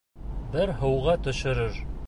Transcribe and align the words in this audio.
Бер 0.55 0.73
һыуға 0.81 1.15
төшөрөр. 1.29 1.83